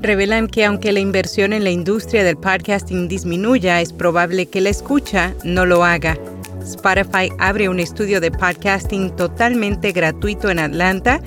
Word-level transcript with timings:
revelan 0.00 0.48
que 0.48 0.64
aunque 0.64 0.92
la 0.92 1.00
inversión 1.00 1.52
en 1.52 1.64
la 1.64 1.70
industria 1.70 2.24
del 2.24 2.36
podcasting 2.36 3.08
disminuya, 3.08 3.80
es 3.80 3.92
probable 3.92 4.46
que 4.46 4.60
la 4.60 4.70
escucha 4.70 5.34
no 5.44 5.66
lo 5.66 5.84
haga. 5.84 6.18
Spotify 6.62 7.30
abre 7.38 7.68
un 7.68 7.80
estudio 7.80 8.20
de 8.20 8.30
podcasting 8.30 9.14
totalmente 9.16 9.92
gratuito 9.92 10.50
en 10.50 10.58
Atlanta 10.58 11.20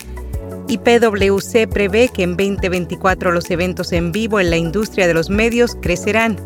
y 0.68 0.78
PwC 0.78 1.68
prevé 1.68 2.10
que 2.10 2.24
en 2.24 2.38
2024 2.38 3.32
los 3.32 3.50
eventos 3.50 3.92
en 3.92 4.12
vivo 4.12 4.40
en 4.40 4.50
la 4.50 4.58
industria 4.58 5.08
de 5.08 5.14
los 5.14 5.30
medios 5.30 5.76
crecerán. 5.82 6.38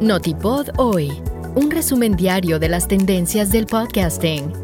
Notipod 0.00 0.68
hoy, 0.76 1.12
un 1.54 1.70
resumen 1.70 2.14
diario 2.14 2.58
de 2.58 2.68
las 2.68 2.86
tendencias 2.86 3.50
del 3.50 3.66
podcasting. 3.66 4.63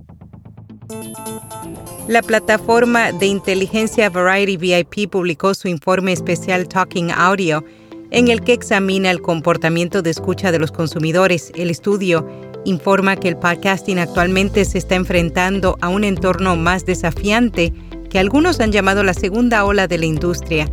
La 2.11 2.21
plataforma 2.21 3.13
de 3.13 3.25
inteligencia 3.25 4.09
Variety 4.09 4.57
VIP 4.57 5.09
publicó 5.09 5.53
su 5.53 5.69
informe 5.69 6.11
especial 6.11 6.67
Talking 6.67 7.09
Audio, 7.09 7.63
en 8.09 8.27
el 8.27 8.41
que 8.41 8.51
examina 8.51 9.09
el 9.11 9.21
comportamiento 9.21 10.01
de 10.01 10.09
escucha 10.09 10.51
de 10.51 10.59
los 10.59 10.73
consumidores. 10.73 11.53
El 11.55 11.69
estudio 11.69 12.27
informa 12.65 13.15
que 13.15 13.29
el 13.29 13.37
podcasting 13.37 13.97
actualmente 13.97 14.65
se 14.65 14.79
está 14.79 14.95
enfrentando 14.95 15.77
a 15.79 15.87
un 15.87 16.03
entorno 16.03 16.57
más 16.57 16.85
desafiante 16.85 17.71
que 18.09 18.19
algunos 18.19 18.59
han 18.59 18.73
llamado 18.73 19.05
la 19.05 19.13
segunda 19.13 19.63
ola 19.63 19.87
de 19.87 19.97
la 19.97 20.05
industria 20.05 20.69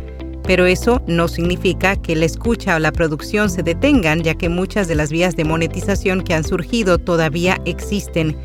pero 0.49 0.65
eso 0.65 0.99
no 1.05 1.27
significa 1.27 1.95
que 1.95 2.15
la 2.15 2.25
escucha 2.25 2.75
o 2.75 2.79
la 2.79 2.91
producción 2.91 3.51
se 3.51 3.61
detengan, 3.61 4.23
ya 4.23 4.33
que 4.33 4.49
muchas 4.49 4.87
de 4.87 4.95
las 4.95 5.11
vías 5.11 5.35
de 5.35 5.43
monetización 5.43 6.23
que 6.23 6.33
han 6.33 6.43
surgido 6.43 6.97
todavía 6.97 7.61
existen. 7.65 8.35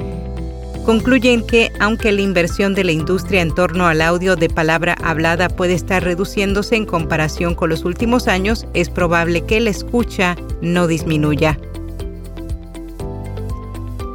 Concluyen 0.85 1.47
que, 1.47 1.73
aunque 1.81 2.13
la 2.13 2.21
inversión 2.21 2.75
de 2.75 2.85
la 2.85 2.93
industria 2.93 3.41
en 3.41 3.55
torno 3.55 3.87
al 3.87 4.03
audio 4.03 4.37
de 4.37 4.51
palabra 4.51 4.95
hablada 5.03 5.49
puede 5.49 5.73
estar 5.73 6.05
reduciéndose 6.05 6.77
en 6.77 6.85
comparación 6.85 7.55
con 7.55 7.71
los 7.71 7.87
últimos 7.87 8.29
años, 8.29 8.67
es 8.75 8.91
probable 8.91 9.47
que 9.47 9.61
la 9.61 9.71
escucha 9.71 10.37
no 10.61 10.87
disminuya. 10.87 11.59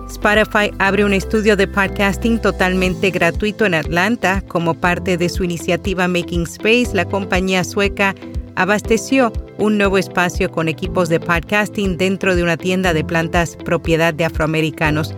Spotify 0.09 0.71
abre 0.77 1.05
un 1.05 1.13
estudio 1.13 1.55
de 1.55 1.67
podcasting 1.67 2.39
totalmente 2.39 3.09
gratuito 3.09 3.65
en 3.65 3.73
Atlanta. 3.73 4.43
Como 4.47 4.75
parte 4.75 5.17
de 5.17 5.29
su 5.29 5.43
iniciativa 5.43 6.07
Making 6.07 6.43
Space, 6.43 6.89
la 6.93 7.05
compañía 7.05 7.63
sueca 7.63 8.13
abasteció 8.55 9.33
un 9.57 9.77
nuevo 9.77 9.97
espacio 9.97 10.51
con 10.51 10.67
equipos 10.67 11.09
de 11.09 11.19
podcasting 11.19 11.97
dentro 11.97 12.35
de 12.35 12.43
una 12.43 12.57
tienda 12.57 12.93
de 12.93 13.03
plantas 13.03 13.55
propiedad 13.55 14.13
de 14.13 14.25
afroamericanos. 14.25 15.15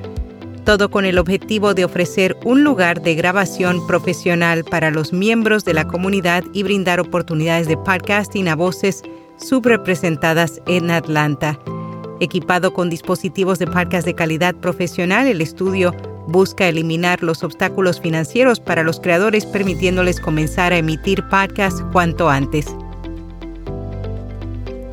Todo 0.65 0.91
con 0.91 1.05
el 1.05 1.17
objetivo 1.17 1.73
de 1.73 1.85
ofrecer 1.85 2.37
un 2.45 2.63
lugar 2.63 3.01
de 3.01 3.15
grabación 3.15 3.85
profesional 3.87 4.63
para 4.63 4.91
los 4.91 5.11
miembros 5.11 5.65
de 5.65 5.73
la 5.73 5.87
comunidad 5.87 6.43
y 6.53 6.61
brindar 6.61 6.99
oportunidades 6.99 7.67
de 7.67 7.77
podcasting 7.77 8.47
a 8.47 8.55
voces 8.55 9.01
subrepresentadas 9.37 10.61
en 10.67 10.91
Atlanta. 10.91 11.59
Equipado 12.19 12.73
con 12.73 12.91
dispositivos 12.91 13.57
de 13.57 13.65
podcast 13.65 14.05
de 14.05 14.13
calidad 14.13 14.53
profesional, 14.53 15.25
el 15.25 15.41
estudio 15.41 15.95
busca 16.27 16.67
eliminar 16.67 17.23
los 17.23 17.43
obstáculos 17.43 17.99
financieros 17.99 18.59
para 18.59 18.83
los 18.83 18.99
creadores, 18.99 19.47
permitiéndoles 19.47 20.19
comenzar 20.19 20.73
a 20.73 20.77
emitir 20.77 21.27
podcasts 21.29 21.83
cuanto 21.91 22.29
antes. 22.29 22.67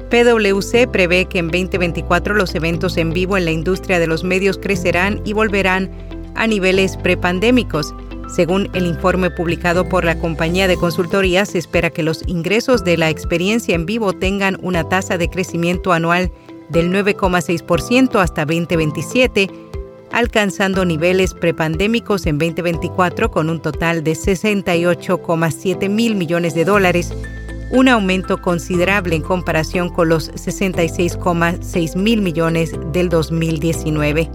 PwC 0.09 0.89
prevé 0.91 1.27
que 1.27 1.39
en 1.39 1.49
2024 1.49 2.35
los 2.35 2.55
eventos 2.55 2.97
en 2.97 3.13
vivo 3.13 3.37
en 3.37 3.45
la 3.45 3.51
industria 3.51 3.99
de 3.99 4.07
los 4.07 4.25
medios 4.25 4.59
crecerán 4.59 5.21
y 5.25 5.33
volverán 5.33 5.91
a 6.35 6.47
niveles 6.47 6.97
prepandémicos. 6.97 7.95
Según 8.35 8.69
el 8.75 8.87
informe 8.87 9.31
publicado 9.31 9.89
por 9.89 10.05
la 10.05 10.19
compañía 10.19 10.69
de 10.69 10.77
consultoría, 10.77 11.47
se 11.47 11.59
espera 11.59 11.91
que 11.91 12.03
los 12.03 12.27
ingresos 12.27 12.85
de 12.85 12.97
la 12.97 13.09
experiencia 13.11 13.75
en 13.75 13.87
vivo 13.87 14.13
tengan 14.13 14.59
una 14.63 14.89
tasa 14.89 15.19
de 15.19 15.29
crecimiento 15.29 15.93
anual 15.93 16.31
del 16.69 16.93
9,6% 16.93 18.21
hasta 18.21 18.45
2027, 18.45 19.51
alcanzando 20.13 20.85
niveles 20.85 21.35
prepandémicos 21.35 22.27
en 22.27 22.39
2024 22.39 23.31
con 23.31 23.49
un 23.49 23.61
total 23.61 24.05
de 24.05 24.13
68,7 24.13 25.89
mil 25.89 26.15
millones 26.15 26.55
de 26.55 26.65
dólares, 26.65 27.13
un 27.71 27.89
aumento 27.89 28.41
considerable 28.41 29.17
en 29.17 29.23
comparación 29.23 29.89
con 29.89 30.09
los 30.09 30.33
66,6 30.33 31.97
mil 31.97 32.23
millones 32.23 32.73
del 32.93 33.09
2019. 33.09 34.31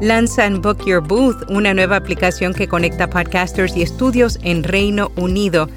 Lanzan 0.00 0.60
Book 0.60 0.84
Your 0.84 1.06
Booth, 1.06 1.50
una 1.50 1.72
nueva 1.72 1.96
aplicación 1.96 2.52
que 2.52 2.68
conecta 2.68 3.08
podcasters 3.08 3.76
y 3.76 3.82
estudios 3.82 4.38
en 4.42 4.62
Reino 4.62 5.10
Unido 5.16 5.68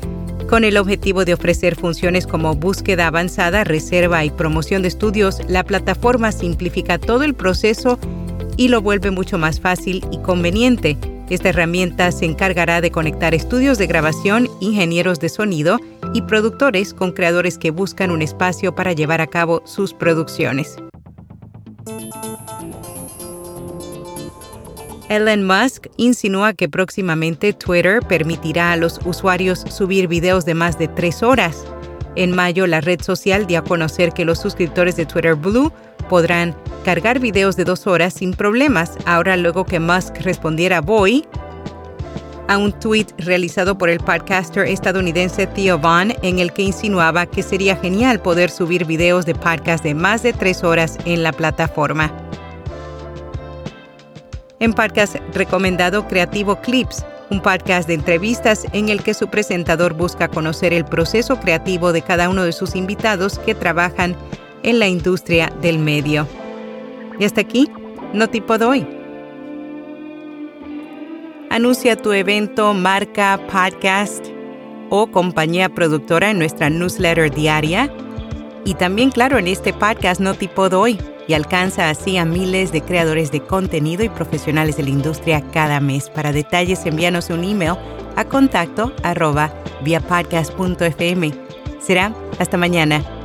con 0.50 0.64
el 0.64 0.78
objetivo 0.78 1.26
de 1.26 1.34
ofrecer 1.34 1.76
funciones 1.76 2.26
como 2.26 2.56
búsqueda 2.56 3.08
avanzada, 3.08 3.66
reserva 3.66 4.24
y 4.24 4.30
promoción 4.30 4.82
de 4.82 4.88
estudios, 4.88 5.42
la 5.50 5.64
plataforma 5.64 6.32
simplifica 6.32 6.98
todo 6.98 7.24
el 7.24 7.34
proceso 7.34 8.00
y 8.56 8.70
lo 8.70 8.82
vuelve 8.82 9.12
mucho 9.12 9.38
más 9.38 9.60
fácil 9.60 10.06
y 10.10 10.20
conveniente. 10.20 10.98
Esta 11.30 11.50
herramienta 11.50 12.12
se 12.14 12.26
encargará 12.26 12.80
de 12.80 12.90
conectar 12.90 13.34
estudios 13.34 13.78
de 13.78 13.88
grabación, 13.88 14.50
ingenieros 14.62 15.20
de 15.20 15.28
sonido 15.28 15.78
y 16.14 16.22
productores 16.22 16.94
con 16.94 17.12
creadores 17.12 17.58
que 17.58 17.70
buscan 17.72 18.12
un 18.12 18.22
espacio 18.22 18.74
para 18.74 18.94
llevar 18.94 19.20
a 19.20 19.28
cabo 19.28 19.62
sus 19.66 19.94
producciones. 19.94 20.78
Elon 25.10 25.46
Musk 25.46 25.88
insinúa 25.98 26.54
que 26.54 26.70
próximamente 26.70 27.54
Twitter 27.54 28.02
permitirá 28.02 28.74
a 28.74 28.78
los 28.78 29.00
usuarios 29.06 29.60
subir 29.70 30.08
videos 30.08 30.46
de 30.46 30.54
más 30.54 30.78
de 30.78 30.88
tres 30.88 31.24
horas. 31.24 31.66
En 32.16 32.32
mayo, 32.32 32.68
la 32.68 32.82
red 32.82 33.02
social 33.02 33.48
dio 33.48 33.60
a 33.60 33.64
conocer 33.64 34.12
que 34.12 34.26
los 34.26 34.40
suscriptores 34.40 34.96
de 34.96 35.06
Twitter 35.06 35.36
Blue 35.36 35.72
podrán 36.08 36.56
cargar 36.84 37.20
videos 37.20 37.56
de 37.56 37.66
dos 37.66 37.88
horas 37.88 38.14
sin 38.14 38.34
problemas. 38.34 38.94
Ahora, 39.06 39.38
luego 39.38 39.66
que 39.66 39.80
Musk 39.80 40.18
respondiera 40.22 40.82
voy 40.82 41.26
a 42.48 42.58
un 42.58 42.72
tweet 42.72 43.08
realizado 43.18 43.78
por 43.78 43.90
el 43.90 44.00
podcaster 44.00 44.66
estadounidense 44.68 45.48
Theo 45.48 45.78
Vaughn 45.78 46.14
en 46.22 46.40
el 46.40 46.54
que 46.54 46.62
insinuaba 46.62 47.26
que 47.26 47.44
sería 47.44 47.76
genial 47.76 48.22
poder 48.22 48.50
subir 48.50 48.86
videos 48.86 49.26
de 49.26 49.36
podcast 49.36 49.84
de 49.84 49.94
más 49.94 50.24
de 50.24 50.32
tres 50.32 50.64
horas 50.64 50.98
en 51.06 51.24
la 51.24 51.34
plataforma 51.34 52.12
en 54.60 54.74
podcast 54.74 55.18
recomendado 55.34 56.08
Creativo 56.08 56.60
Clips, 56.62 57.06
un 57.30 57.42
podcast 57.42 57.88
de 57.88 57.94
entrevistas 57.94 58.66
en 58.74 58.90
el 58.90 59.04
que 59.04 59.14
su 59.14 59.28
presentador 59.28 59.94
busca 59.94 60.28
conocer 60.28 60.74
el 60.74 60.86
proceso 60.86 61.40
creativo 61.40 61.94
de 61.94 62.02
cada 62.02 62.30
uno 62.30 62.44
de 62.44 62.52
sus 62.52 62.76
invitados 62.76 63.40
que 63.40 63.54
trabajan 63.54 64.16
en 64.64 64.80
la 64.80 64.88
industria 64.88 65.52
del 65.62 65.80
medio. 65.80 66.28
Y 67.20 67.26
hasta 67.26 67.42
aquí, 67.42 67.70
no 68.14 68.28
tipo 68.30 68.58
doy. 68.58 68.88
Anuncia 71.50 71.96
tu 71.96 72.12
evento, 72.12 72.74
marca, 72.74 73.40
podcast 73.52 74.28
o 74.90 75.08
compañía 75.08 75.70
productora 75.70 76.32
en 76.32 76.40
nuestra 76.40 76.70
newsletter 76.70 77.34
diaria. 77.34 77.92
Y 78.66 78.74
también, 78.74 79.12
claro, 79.12 79.38
en 79.38 79.48
este 79.48 79.72
podcast 79.74 80.20
No 80.20 80.34
Tipo 80.34 80.68
Doy 80.68 81.00
y 81.26 81.34
alcanza 81.34 81.90
así 81.90 82.18
a 82.18 82.26
miles 82.26 82.72
de 82.72 82.82
creadores 82.82 83.32
de 83.32 83.42
contenido 83.42 84.04
y 84.04 84.10
profesionales 84.10 84.76
de 84.78 84.84
la 84.84 84.90
industria 84.90 85.42
cada 85.52 85.80
mes. 85.80 86.10
Para 86.10 86.34
detalles, 86.34 86.86
envíanos 86.86 87.30
un 87.30 87.44
email 87.44 87.76
a 88.18 88.26
contacto 88.26 88.94
arroba 89.04 89.54
via. 89.84 90.02
Será 91.80 92.14
hasta 92.40 92.58
mañana. 92.58 93.17